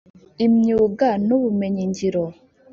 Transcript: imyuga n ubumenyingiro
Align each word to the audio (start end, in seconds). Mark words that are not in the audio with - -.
imyuga 0.45 1.07
n 1.25 1.29
ubumenyingiro 1.37 2.23